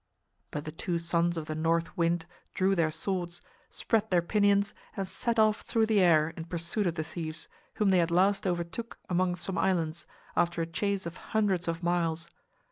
[0.49, 5.07] But the two sons of the North Wind drew their swords, spread their pinions and
[5.07, 8.97] set off through the air in pursuit of the thieves, whom they at last overtook
[9.11, 12.31] among some islands, after a chase of hundreds of miles.